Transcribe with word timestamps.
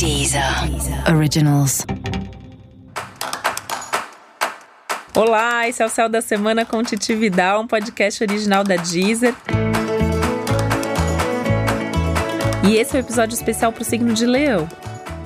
Deezer 0.00 0.42
Originals. 1.14 1.84
Olá, 5.14 5.68
esse 5.68 5.82
é 5.82 5.84
o 5.84 5.90
Céu 5.90 6.08
da 6.08 6.22
Semana 6.22 6.64
com 6.64 6.82
Titi 6.82 7.14
Vidal, 7.14 7.60
um 7.60 7.66
podcast 7.66 8.24
original 8.24 8.64
da 8.64 8.76
Deezer. 8.76 9.34
E 12.66 12.76
esse 12.78 12.96
é 12.96 12.98
o 12.98 13.02
um 13.02 13.04
episódio 13.04 13.34
especial 13.34 13.74
para 13.74 13.82
o 13.82 13.84
signo 13.84 14.14
de 14.14 14.24
Leão. 14.24 14.66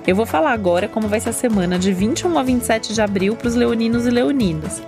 Eu 0.04 0.16
vou 0.16 0.26
falar 0.26 0.50
agora 0.50 0.88
como 0.88 1.06
vai 1.06 1.20
ser 1.20 1.28
a 1.28 1.32
semana 1.32 1.78
de 1.78 1.92
21 1.92 2.36
a 2.36 2.42
27 2.42 2.94
de 2.94 3.00
abril 3.00 3.36
para 3.36 3.46
os 3.46 3.54
leoninos 3.54 4.08
e 4.08 4.10
leoninas. 4.10 4.82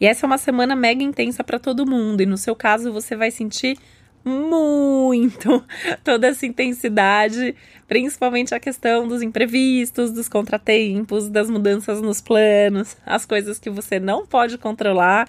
E 0.00 0.06
essa 0.06 0.26
é 0.26 0.26
uma 0.26 0.38
semana 0.38 0.74
mega 0.74 1.04
intensa 1.04 1.44
para 1.44 1.60
todo 1.60 1.86
mundo, 1.86 2.20
e 2.20 2.26
no 2.26 2.36
seu 2.36 2.56
caso 2.56 2.92
você 2.92 3.14
vai 3.14 3.30
sentir 3.30 3.78
muito 4.24 5.64
toda 6.04 6.28
essa 6.28 6.46
intensidade, 6.46 7.54
principalmente 7.86 8.54
a 8.54 8.60
questão 8.60 9.06
dos 9.06 9.22
imprevistos, 9.22 10.10
dos 10.10 10.28
contratempos, 10.28 11.28
das 11.28 11.50
mudanças 11.50 12.00
nos 12.00 12.20
planos, 12.20 12.96
as 13.04 13.26
coisas 13.26 13.58
que 13.58 13.70
você 13.70 13.98
não 13.98 14.26
pode 14.26 14.58
controlar 14.58 15.28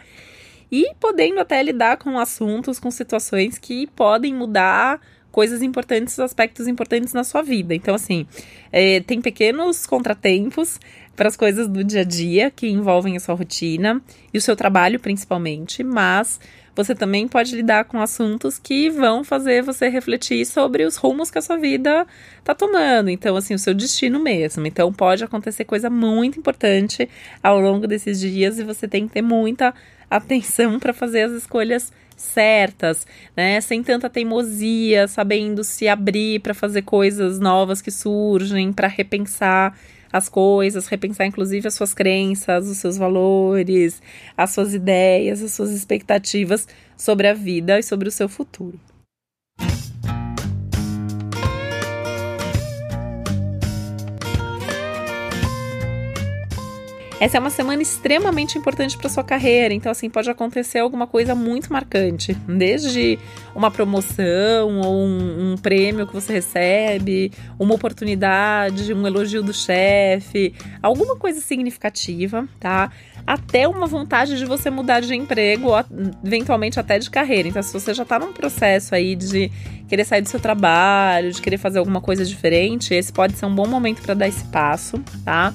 e 0.71 0.93
podendo 0.99 1.39
até 1.39 1.61
lidar 1.61 1.97
com 1.97 2.17
assuntos, 2.17 2.79
com 2.79 2.89
situações 2.89 3.57
que 3.59 3.85
podem 3.87 4.33
mudar 4.33 4.99
coisas 5.33 5.63
importantes, 5.63 6.19
aspectos 6.19 6.67
importantes 6.67 7.11
na 7.11 7.23
sua 7.23 7.41
vida. 7.41 7.73
Então, 7.73 7.95
assim, 7.95 8.27
é, 8.71 8.99
tem 8.99 9.19
pequenos 9.19 9.87
contratempos 9.87 10.79
para 11.15 11.27
as 11.27 11.35
coisas 11.35 11.67
do 11.67 11.83
dia 11.83 12.01
a 12.01 12.03
dia 12.03 12.51
que 12.51 12.69
envolvem 12.69 13.17
a 13.17 13.19
sua 13.19 13.33
rotina 13.33 13.99
e 14.31 14.37
o 14.37 14.41
seu 14.41 14.55
trabalho, 14.55 14.99
principalmente, 14.99 15.83
mas 15.83 16.39
você 16.75 16.93
também 16.93 17.27
pode 17.27 17.55
lidar 17.55 17.85
com 17.85 17.99
assuntos 17.99 18.59
que 18.59 18.91
vão 18.91 19.23
fazer 19.23 19.63
você 19.63 19.89
refletir 19.89 20.45
sobre 20.45 20.85
os 20.85 20.97
rumos 20.97 21.31
que 21.31 21.39
a 21.39 21.41
sua 21.41 21.57
vida 21.57 22.05
está 22.37 22.53
tomando. 22.53 23.09
Então, 23.09 23.35
assim, 23.35 23.55
o 23.55 23.59
seu 23.59 23.73
destino 23.73 24.19
mesmo. 24.19 24.67
Então, 24.67 24.93
pode 24.93 25.23
acontecer 25.23 25.65
coisa 25.65 25.89
muito 25.89 26.37
importante 26.37 27.09
ao 27.41 27.59
longo 27.59 27.87
desses 27.87 28.19
dias 28.19 28.59
e 28.59 28.63
você 28.63 28.87
tem 28.87 29.07
que 29.07 29.15
ter 29.15 29.23
muita 29.23 29.73
atenção 30.11 30.77
para 30.79 30.93
fazer 30.93 31.23
as 31.23 31.31
escolhas 31.31 31.91
certas, 32.15 33.05
né? 33.35 33.59
Sem 33.61 33.83
tanta 33.83 34.09
teimosia, 34.09 35.07
sabendo 35.07 35.63
se 35.63 35.87
abrir 35.87 36.39
para 36.39 36.53
fazer 36.53 36.83
coisas 36.83 37.39
novas 37.39 37.81
que 37.81 37.91
surgem, 37.91 38.71
para 38.71 38.87
repensar 38.87 39.77
as 40.11 40.29
coisas, 40.29 40.87
repensar 40.87 41.25
inclusive 41.25 41.67
as 41.67 41.73
suas 41.73 41.93
crenças, 41.93 42.67
os 42.67 42.77
seus 42.77 42.97
valores, 42.97 44.01
as 44.37 44.51
suas 44.51 44.73
ideias, 44.73 45.41
as 45.41 45.53
suas 45.53 45.71
expectativas 45.71 46.67
sobre 46.95 47.27
a 47.27 47.33
vida 47.33 47.79
e 47.79 47.83
sobre 47.83 48.07
o 48.07 48.11
seu 48.11 48.29
futuro. 48.29 48.79
Essa 57.23 57.37
é 57.37 57.39
uma 57.39 57.49
semana 57.49 57.81
extremamente 57.81 58.57
importante 58.57 58.97
para 58.97 59.07
sua 59.07 59.23
carreira, 59.23 59.73
então 59.73 59.89
assim 59.89 60.09
pode 60.09 60.29
acontecer 60.29 60.79
alguma 60.79 61.07
coisa 61.07 61.33
muito 61.33 61.71
marcante, 61.71 62.33
desde 62.45 63.17
uma 63.55 63.71
promoção 63.71 64.81
ou 64.81 65.05
um, 65.05 65.53
um 65.53 65.57
prêmio 65.57 66.05
que 66.05 66.13
você 66.13 66.33
recebe, 66.33 67.31
uma 67.57 67.75
oportunidade, 67.75 68.93
um 68.93 69.07
elogio 69.07 69.41
do 69.41 69.53
chefe, 69.53 70.53
alguma 70.81 71.15
coisa 71.15 71.39
significativa, 71.39 72.45
tá? 72.59 72.91
Até 73.25 73.69
uma 73.69 73.87
vontade 73.87 74.37
de 74.37 74.43
você 74.43 74.69
mudar 74.69 74.99
de 74.99 75.15
emprego, 75.15 75.69
ou 75.69 75.85
eventualmente 76.25 76.77
até 76.77 76.99
de 76.99 77.09
carreira. 77.09 77.47
Então, 77.47 77.63
se 77.63 77.71
você 77.71 77.93
já 77.93 78.03
está 78.03 78.19
num 78.19 78.33
processo 78.33 78.93
aí 78.93 79.15
de 79.15 79.49
querer 79.87 80.03
sair 80.03 80.21
do 80.21 80.27
seu 80.27 80.41
trabalho, 80.41 81.31
de 81.31 81.41
querer 81.41 81.57
fazer 81.57 81.79
alguma 81.79 82.01
coisa 82.01 82.25
diferente, 82.25 82.93
esse 82.93 83.13
pode 83.13 83.37
ser 83.37 83.45
um 83.45 83.55
bom 83.55 83.65
momento 83.65 84.01
para 84.01 84.13
dar 84.13 84.27
esse 84.27 84.43
passo, 84.43 84.99
tá? 85.23 85.53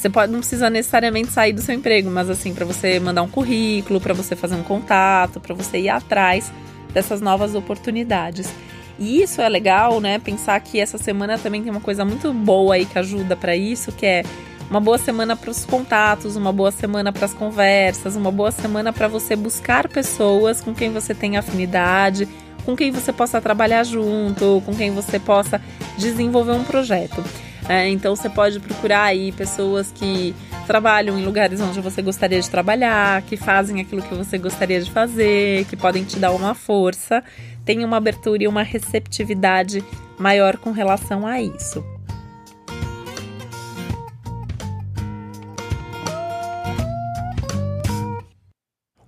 Você 0.00 0.08
pode, 0.08 0.32
não 0.32 0.38
precisa 0.38 0.70
necessariamente 0.70 1.30
sair 1.30 1.52
do 1.52 1.60
seu 1.60 1.74
emprego, 1.74 2.10
mas 2.10 2.30
assim, 2.30 2.54
para 2.54 2.64
você 2.64 2.98
mandar 2.98 3.20
um 3.20 3.28
currículo, 3.28 4.00
para 4.00 4.14
você 4.14 4.34
fazer 4.34 4.54
um 4.54 4.62
contato, 4.62 5.38
para 5.38 5.54
você 5.54 5.78
ir 5.78 5.90
atrás 5.90 6.50
dessas 6.90 7.20
novas 7.20 7.54
oportunidades. 7.54 8.50
E 8.98 9.20
isso 9.20 9.42
é 9.42 9.48
legal, 9.50 10.00
né? 10.00 10.18
Pensar 10.18 10.58
que 10.60 10.80
essa 10.80 10.96
semana 10.96 11.36
também 11.36 11.62
tem 11.62 11.70
uma 11.70 11.82
coisa 11.82 12.02
muito 12.02 12.32
boa 12.32 12.76
aí 12.76 12.86
que 12.86 12.98
ajuda 12.98 13.36
para 13.36 13.54
isso, 13.54 13.92
que 13.92 14.06
é 14.06 14.22
uma 14.70 14.80
boa 14.80 14.96
semana 14.96 15.36
para 15.36 15.50
os 15.50 15.66
contatos, 15.66 16.34
uma 16.34 16.50
boa 16.50 16.70
semana 16.70 17.12
para 17.12 17.26
as 17.26 17.34
conversas, 17.34 18.16
uma 18.16 18.32
boa 18.32 18.50
semana 18.50 18.94
para 18.94 19.06
você 19.06 19.36
buscar 19.36 19.86
pessoas 19.86 20.62
com 20.62 20.74
quem 20.74 20.90
você 20.90 21.14
tem 21.14 21.36
afinidade, 21.36 22.26
com 22.64 22.74
quem 22.74 22.90
você 22.90 23.12
possa 23.12 23.38
trabalhar 23.38 23.84
junto, 23.84 24.62
com 24.64 24.74
quem 24.74 24.92
você 24.92 25.18
possa 25.18 25.60
desenvolver 25.98 26.52
um 26.52 26.64
projeto. 26.64 27.22
É, 27.68 27.88
então 27.88 28.14
você 28.16 28.28
pode 28.28 28.58
procurar 28.60 29.04
aí 29.04 29.32
pessoas 29.32 29.92
que 29.92 30.34
trabalham 30.66 31.18
em 31.18 31.24
lugares 31.24 31.60
onde 31.60 31.80
você 31.80 32.00
gostaria 32.00 32.40
de 32.40 32.48
trabalhar, 32.48 33.22
que 33.22 33.36
fazem 33.36 33.80
aquilo 33.80 34.02
que 34.02 34.14
você 34.14 34.38
gostaria 34.38 34.80
de 34.80 34.90
fazer, 34.90 35.64
que 35.66 35.76
podem 35.76 36.04
te 36.04 36.18
dar 36.18 36.32
uma 36.32 36.54
força, 36.54 37.22
tem 37.64 37.84
uma 37.84 37.96
abertura 37.96 38.44
e 38.44 38.48
uma 38.48 38.62
receptividade 38.62 39.84
maior 40.18 40.56
com 40.56 40.70
relação 40.70 41.26
a 41.26 41.40
isso. 41.40 41.84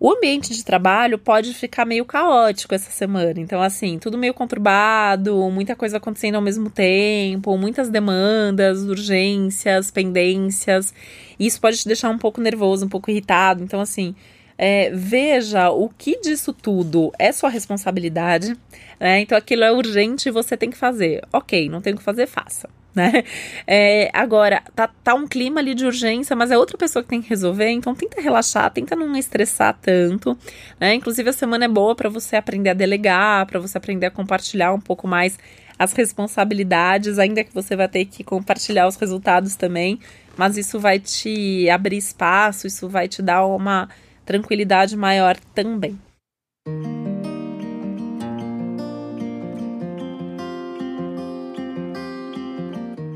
O 0.05 0.11
ambiente 0.11 0.53
de 0.53 0.65
trabalho 0.65 1.17
pode 1.17 1.55
ficar 1.55 1.85
meio 1.85 2.05
caótico 2.05 2.75
essa 2.75 2.91
semana. 2.91 3.39
Então, 3.39 3.63
assim, 3.63 4.01
tudo 4.01 4.19
meio 4.19 4.35
conturbado, 4.35 5.49
muita 5.49 5.77
coisa 5.77 5.99
acontecendo 5.99 6.35
ao 6.35 6.43
mesmo 6.43 6.69
tempo, 6.69 7.57
muitas 7.57 7.89
demandas, 7.89 8.83
urgências, 8.83 9.93
pendências. 9.93 10.93
Isso 11.39 11.61
pode 11.61 11.79
te 11.79 11.87
deixar 11.87 12.11
um 12.11 12.19
pouco 12.19 12.41
nervoso, 12.41 12.85
um 12.85 12.89
pouco 12.89 13.13
irritado. 13.13 13.63
Então, 13.63 13.81
assim, 13.81 14.13
é, 14.59 14.91
veja 14.91 15.71
o 15.71 15.89
que 15.89 16.21
disso 16.21 16.53
tudo 16.53 17.13
é 17.17 17.31
sua 17.31 17.49
responsabilidade, 17.49 18.57
né? 18.99 19.21
Então 19.21 19.39
aquilo 19.39 19.63
é 19.63 19.71
urgente 19.71 20.29
e 20.29 20.33
você 20.33 20.57
tem 20.57 20.69
que 20.69 20.77
fazer. 20.77 21.23
Ok, 21.33 21.69
não 21.69 21.81
tem 21.81 21.95
o 21.95 21.97
que 21.97 22.03
fazer, 22.03 22.27
faça 22.27 22.69
né? 22.95 23.25
É, 23.67 24.11
agora, 24.13 24.63
tá, 24.75 24.89
tá 25.03 25.15
um 25.15 25.27
clima 25.27 25.61
ali 25.61 25.75
de 25.75 25.85
urgência, 25.85 26.37
mas 26.37 26.51
é 26.51 26.59
outra 26.59 26.77
pessoa 26.77 27.03
que 27.03 27.09
tem 27.09 27.23
que 27.23 27.29
resolver, 27.29 27.71
então 27.71 27.95
tenta 27.95 28.21
relaxar, 28.21 28.71
tenta 28.71 28.95
não 28.95 29.17
estressar 29.17 29.77
tanto, 29.81 30.37
né? 30.79 30.95
Inclusive 30.95 31.31
a 31.31 31.33
semana 31.33 31.65
é 31.65 31.69
boa 31.69 31.95
para 31.95 32.09
você 32.09 32.37
aprender 32.37 32.71
a 32.71 32.75
delegar, 32.75 33.47
para 33.47 33.59
você 33.59 33.79
aprender 33.79 34.07
a 34.07 34.11
compartilhar 34.11 34.73
um 34.73 34.81
pouco 34.81 35.09
mais 35.09 35.39
as 35.79 35.93
responsabilidades, 35.95 37.19
ainda 37.19 37.43
que 37.43 37.53
você 37.53 37.75
vai 37.75 37.89
ter 37.89 38.05
que 38.05 38.23
compartilhar 38.23 38.87
os 38.87 38.97
resultados 38.97 39.57
também, 39.57 39.99
mas 40.37 40.57
isso 40.57 40.79
vai 40.79 40.99
te 40.99 41.69
abrir 41.71 41.97
espaço, 41.97 42.67
isso 42.67 42.89
vai 42.89 43.09
te 43.09 43.23
dar 43.23 43.45
uma 43.47 43.89
tranquilidade 44.25 44.97
maior 44.97 45.37
também. 45.55 45.99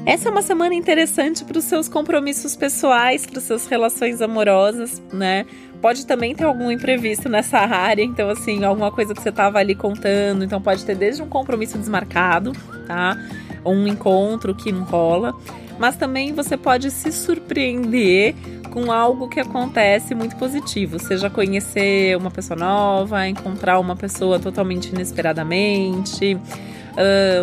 Essa 0.06 0.28
é 0.28 0.30
uma 0.30 0.40
semana 0.40 0.72
interessante 0.72 1.44
para 1.44 1.58
os 1.58 1.64
seus 1.64 1.88
compromissos 1.88 2.54
pessoais, 2.54 3.26
para 3.26 3.38
as 3.38 3.44
suas 3.44 3.66
relações 3.66 4.22
amorosas, 4.22 5.02
né? 5.12 5.44
Pode 5.80 6.06
também 6.06 6.34
ter 6.34 6.44
algum 6.44 6.70
imprevisto 6.70 7.28
nessa 7.28 7.58
área, 7.58 8.02
então 8.02 8.28
assim, 8.28 8.64
alguma 8.64 8.90
coisa 8.90 9.14
que 9.14 9.22
você 9.22 9.28
estava 9.28 9.58
ali 9.58 9.74
contando, 9.74 10.42
então 10.42 10.60
pode 10.60 10.84
ter 10.84 10.96
desde 10.96 11.22
um 11.22 11.28
compromisso 11.28 11.78
desmarcado, 11.78 12.52
tá? 12.86 13.16
Um 13.64 13.86
encontro 13.86 14.54
que 14.54 14.72
não 14.72 14.82
rola, 14.82 15.32
mas 15.78 15.96
também 15.96 16.32
você 16.32 16.56
pode 16.56 16.90
se 16.90 17.12
surpreender 17.12 18.34
com 18.72 18.90
algo 18.90 19.28
que 19.28 19.38
acontece 19.38 20.14
muito 20.14 20.36
positivo, 20.36 20.98
seja 20.98 21.30
conhecer 21.30 22.16
uma 22.16 22.30
pessoa 22.30 22.58
nova, 22.58 23.26
encontrar 23.28 23.78
uma 23.78 23.94
pessoa 23.94 24.38
totalmente 24.38 24.88
inesperadamente, 24.88 26.36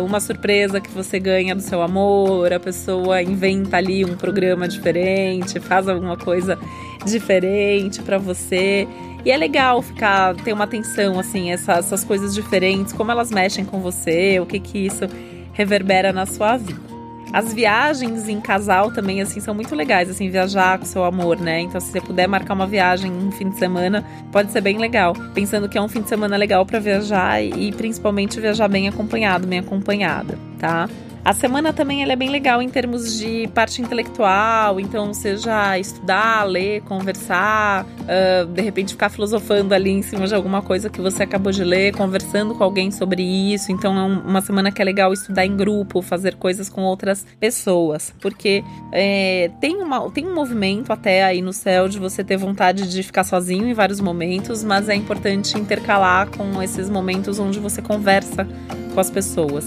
uma 0.04 0.20
surpresa 0.20 0.80
que 0.80 0.90
você 0.90 1.18
ganha 1.18 1.54
do 1.54 1.62
seu 1.62 1.80
amor, 1.80 2.52
a 2.52 2.60
pessoa 2.60 3.22
inventa 3.22 3.76
ali 3.76 4.04
um 4.04 4.16
programa 4.16 4.68
diferente, 4.68 5.60
faz 5.60 5.88
alguma 5.88 6.16
coisa 6.16 6.58
diferente 7.04 8.02
para 8.02 8.18
você. 8.18 8.86
E 9.24 9.30
é 9.30 9.36
legal 9.36 9.80
ficar, 9.80 10.34
ter 10.36 10.52
uma 10.52 10.64
atenção, 10.64 11.18
assim, 11.18 11.50
essas, 11.50 11.78
essas 11.78 12.04
coisas 12.04 12.34
diferentes, 12.34 12.92
como 12.92 13.10
elas 13.10 13.30
mexem 13.30 13.64
com 13.64 13.80
você, 13.80 14.38
o 14.38 14.46
que 14.46 14.60
que 14.60 14.78
isso 14.78 15.04
reverbera 15.52 16.12
na 16.12 16.26
sua 16.26 16.56
vida. 16.58 16.94
As 17.32 17.52
viagens 17.52 18.28
em 18.28 18.40
casal 18.40 18.92
também, 18.92 19.20
assim, 19.20 19.40
são 19.40 19.52
muito 19.54 19.74
legais, 19.74 20.08
assim, 20.08 20.30
viajar 20.30 20.78
com 20.78 20.84
seu 20.84 21.02
amor, 21.02 21.40
né? 21.40 21.62
Então, 21.62 21.80
se 21.80 21.90
você 21.90 22.00
puder 22.00 22.28
marcar 22.28 22.54
uma 22.54 22.66
viagem 22.66 23.10
um 23.10 23.32
fim 23.32 23.48
de 23.48 23.58
semana, 23.58 24.04
pode 24.30 24.52
ser 24.52 24.60
bem 24.60 24.78
legal. 24.78 25.14
Pensando 25.34 25.68
que 25.68 25.76
é 25.76 25.82
um 25.82 25.88
fim 25.88 26.02
de 26.02 26.08
semana 26.08 26.36
legal 26.36 26.64
para 26.64 26.78
viajar 26.78 27.42
e, 27.42 27.72
principalmente 27.72 28.38
viajar 28.38 28.68
bem 28.68 28.86
acompanhado, 28.86 29.48
bem 29.48 29.58
acompanhada, 29.58 30.38
tá? 30.60 30.88
A 31.24 31.32
semana 31.32 31.72
também 31.72 32.02
ela 32.02 32.12
é 32.12 32.16
bem 32.16 32.28
legal 32.28 32.60
em 32.60 32.68
termos 32.68 33.18
de 33.18 33.48
parte 33.54 33.80
intelectual, 33.80 34.78
então 34.78 35.14
seja 35.14 35.78
estudar, 35.78 36.42
ler, 36.42 36.82
conversar, 36.82 37.86
uh, 37.86 38.44
de 38.44 38.60
repente 38.60 38.92
ficar 38.92 39.08
filosofando 39.08 39.72
ali 39.72 39.88
em 39.88 40.02
cima 40.02 40.26
de 40.26 40.34
alguma 40.34 40.60
coisa 40.60 40.90
que 40.90 41.00
você 41.00 41.22
acabou 41.22 41.50
de 41.50 41.64
ler, 41.64 41.96
conversando 41.96 42.54
com 42.54 42.62
alguém 42.62 42.90
sobre 42.90 43.22
isso. 43.22 43.72
Então 43.72 43.98
é 43.98 44.02
uma 44.02 44.42
semana 44.42 44.70
que 44.70 44.82
é 44.82 44.84
legal 44.84 45.14
estudar 45.14 45.46
em 45.46 45.56
grupo, 45.56 46.02
fazer 46.02 46.34
coisas 46.34 46.68
com 46.68 46.82
outras 46.82 47.26
pessoas, 47.40 48.14
porque 48.20 48.62
é, 48.92 49.50
tem, 49.62 49.76
uma, 49.76 50.10
tem 50.10 50.26
um 50.26 50.34
movimento 50.34 50.92
até 50.92 51.24
aí 51.24 51.40
no 51.40 51.54
céu 51.54 51.88
de 51.88 51.98
você 51.98 52.22
ter 52.22 52.36
vontade 52.36 52.86
de 52.86 53.02
ficar 53.02 53.24
sozinho 53.24 53.66
em 53.66 53.72
vários 53.72 53.98
momentos, 53.98 54.62
mas 54.62 54.90
é 54.90 54.94
importante 54.94 55.58
intercalar 55.58 56.28
com 56.36 56.62
esses 56.62 56.90
momentos 56.90 57.38
onde 57.38 57.58
você 57.58 57.80
conversa 57.80 58.46
com 58.92 59.00
as 59.00 59.08
pessoas 59.08 59.66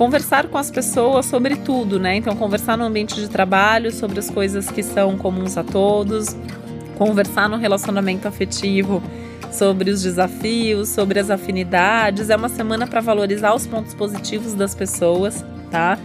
conversar 0.00 0.46
com 0.46 0.56
as 0.56 0.70
pessoas 0.70 1.26
sobre 1.26 1.56
tudo, 1.56 2.00
né? 2.00 2.16
Então, 2.16 2.34
conversar 2.34 2.74
no 2.78 2.84
ambiente 2.84 3.16
de 3.16 3.28
trabalho 3.28 3.92
sobre 3.92 4.18
as 4.18 4.30
coisas 4.30 4.70
que 4.70 4.82
são 4.82 5.18
comuns 5.18 5.58
a 5.58 5.62
todos, 5.62 6.34
conversar 6.96 7.50
no 7.50 7.58
relacionamento 7.58 8.26
afetivo 8.26 9.02
sobre 9.52 9.90
os 9.90 10.02
desafios, 10.02 10.88
sobre 10.88 11.20
as 11.20 11.28
afinidades. 11.28 12.30
É 12.30 12.36
uma 12.36 12.48
semana 12.48 12.86
para 12.86 13.02
valorizar 13.02 13.54
os 13.54 13.66
pontos 13.66 13.92
positivos 13.92 14.54
das 14.54 14.74
pessoas, 14.74 15.44
tá? 15.70 15.98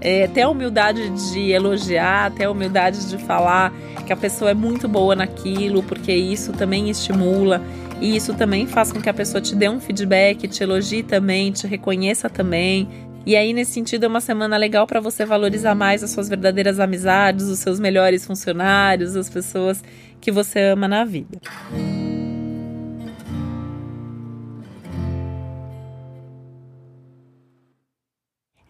É, 0.00 0.28
ter 0.28 0.42
a 0.42 0.48
humildade 0.48 1.10
de 1.32 1.50
elogiar, 1.50 2.30
ter 2.30 2.44
a 2.44 2.50
humildade 2.52 3.08
de 3.08 3.18
falar 3.18 3.72
que 4.06 4.12
a 4.12 4.16
pessoa 4.16 4.52
é 4.52 4.54
muito 4.54 4.86
boa 4.86 5.16
naquilo, 5.16 5.82
porque 5.82 6.12
isso 6.12 6.52
também 6.52 6.88
estimula 6.88 7.60
e 8.00 8.14
isso 8.14 8.32
também 8.32 8.64
faz 8.64 8.92
com 8.92 9.00
que 9.00 9.08
a 9.08 9.14
pessoa 9.14 9.40
te 9.40 9.56
dê 9.56 9.68
um 9.68 9.80
feedback, 9.80 10.46
te 10.46 10.62
elogie 10.62 11.02
também, 11.02 11.50
te 11.50 11.66
reconheça 11.66 12.30
também, 12.30 13.09
e 13.26 13.36
aí, 13.36 13.52
nesse 13.52 13.72
sentido, 13.72 14.04
é 14.04 14.08
uma 14.08 14.20
semana 14.20 14.56
legal 14.56 14.86
para 14.86 15.00
você 15.00 15.24
valorizar 15.24 15.74
mais 15.74 16.02
as 16.02 16.10
suas 16.10 16.28
verdadeiras 16.28 16.80
amizades, 16.80 17.46
os 17.46 17.58
seus 17.58 17.78
melhores 17.78 18.24
funcionários, 18.24 19.14
as 19.14 19.28
pessoas 19.28 19.82
que 20.20 20.32
você 20.32 20.60
ama 20.60 20.88
na 20.88 21.04
vida. 21.04 21.38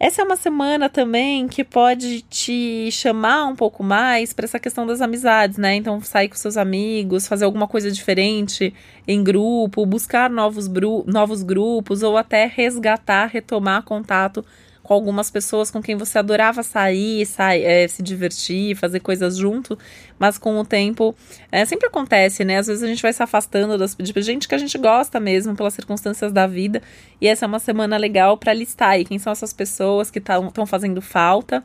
Essa 0.03 0.23
é 0.23 0.25
uma 0.25 0.35
semana 0.35 0.89
também 0.89 1.47
que 1.47 1.63
pode 1.63 2.23
te 2.23 2.89
chamar 2.91 3.45
um 3.45 3.55
pouco 3.55 3.83
mais 3.83 4.33
para 4.33 4.45
essa 4.45 4.57
questão 4.57 4.83
das 4.83 4.99
amizades, 4.99 5.59
né? 5.59 5.75
Então, 5.75 6.01
sair 6.01 6.27
com 6.27 6.35
seus 6.35 6.57
amigos, 6.57 7.27
fazer 7.27 7.45
alguma 7.45 7.67
coisa 7.67 7.91
diferente 7.91 8.73
em 9.07 9.23
grupo, 9.23 9.85
buscar 9.85 10.27
novos, 10.27 10.67
novos 11.05 11.43
grupos 11.43 12.01
ou 12.01 12.17
até 12.17 12.47
resgatar, 12.47 13.27
retomar 13.27 13.83
contato 13.83 14.43
com 14.83 14.93
algumas 14.93 15.29
pessoas 15.29 15.69
com 15.69 15.81
quem 15.81 15.95
você 15.95 16.17
adorava 16.17 16.63
sair, 16.63 17.25
sair 17.25 17.63
é, 17.63 17.87
se 17.87 18.01
divertir, 18.01 18.75
fazer 18.75 18.99
coisas 18.99 19.37
junto, 19.37 19.77
mas 20.17 20.37
com 20.37 20.59
o 20.59 20.65
tempo 20.65 21.15
é, 21.51 21.63
sempre 21.65 21.87
acontece, 21.87 22.43
né? 22.43 22.57
Às 22.57 22.67
vezes 22.67 22.83
a 22.83 22.87
gente 22.87 23.01
vai 23.01 23.13
se 23.13 23.21
afastando 23.21 23.77
das, 23.77 23.95
de 23.95 24.21
gente 24.21 24.47
que 24.47 24.55
a 24.55 24.57
gente 24.57 24.77
gosta 24.77 25.19
mesmo 25.19 25.55
pelas 25.55 25.73
circunstâncias 25.73 26.31
da 26.31 26.47
vida, 26.47 26.81
e 27.19 27.27
essa 27.27 27.45
é 27.45 27.47
uma 27.47 27.59
semana 27.59 27.97
legal 27.97 28.37
para 28.37 28.53
listar 28.53 28.89
aí 28.89 29.05
quem 29.05 29.19
são 29.19 29.31
essas 29.31 29.53
pessoas 29.53 30.09
que 30.09 30.19
estão 30.19 30.65
fazendo 30.65 31.01
falta 31.01 31.63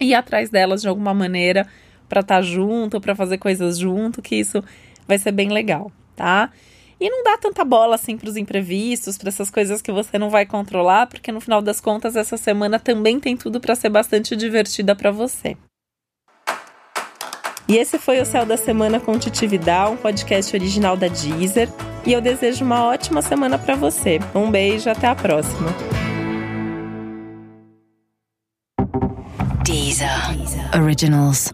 e 0.00 0.06
ir 0.06 0.14
atrás 0.14 0.50
delas 0.50 0.82
de 0.82 0.88
alguma 0.88 1.14
maneira 1.14 1.66
para 2.08 2.20
estar 2.20 2.36
tá 2.36 2.42
junto, 2.42 3.00
para 3.00 3.14
fazer 3.14 3.38
coisas 3.38 3.78
junto, 3.78 4.22
que 4.22 4.36
isso 4.36 4.62
vai 5.06 5.18
ser 5.18 5.32
bem 5.32 5.48
legal, 5.50 5.92
tá? 6.16 6.50
E 7.00 7.10
não 7.10 7.22
dá 7.22 7.36
tanta 7.36 7.64
bola 7.64 7.94
assim 7.96 8.16
para 8.16 8.28
os 8.28 8.36
imprevistos, 8.36 9.18
para 9.18 9.28
essas 9.28 9.50
coisas 9.50 9.82
que 9.82 9.92
você 9.92 10.18
não 10.18 10.30
vai 10.30 10.46
controlar, 10.46 11.06
porque 11.06 11.32
no 11.32 11.40
final 11.40 11.60
das 11.60 11.80
contas 11.80 12.16
essa 12.16 12.36
semana 12.36 12.78
também 12.78 13.18
tem 13.20 13.36
tudo 13.36 13.60
para 13.60 13.74
ser 13.74 13.88
bastante 13.88 14.36
divertida 14.36 14.94
para 14.94 15.10
você. 15.10 15.56
E 17.66 17.76
esse 17.76 17.98
foi 17.98 18.20
o 18.20 18.26
Céu 18.26 18.44
da 18.44 18.58
Semana 18.58 19.00
com 19.00 19.18
Titi 19.18 19.46
Vidal, 19.46 19.92
um 19.92 19.96
podcast 19.96 20.54
original 20.54 20.96
da 20.96 21.08
Deezer. 21.08 21.68
E 22.06 22.12
eu 22.12 22.20
desejo 22.20 22.62
uma 22.62 22.84
ótima 22.84 23.22
semana 23.22 23.58
para 23.58 23.74
você. 23.74 24.18
Um 24.34 24.50
beijo, 24.50 24.90
até 24.90 25.06
a 25.06 25.14
próxima. 25.14 25.74
Deezer, 29.64 30.36
Deezer. 30.36 30.82
Originals. 30.82 31.50